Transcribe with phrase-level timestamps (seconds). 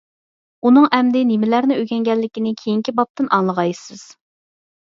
[0.69, 4.09] ئۇنىڭ ئەمدى نېمىلەرنى ئۆگەنگەنلىكىنى كېيىنكى بابتىن ئاڭلىغايسىز.